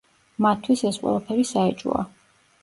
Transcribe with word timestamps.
მათთვის 0.45 0.81
ეს 0.89 0.97
ყველაფერი 1.03 1.45
საეჭვოა. 1.51 2.03